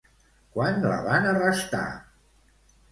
[0.55, 1.85] Quan la van arrestar?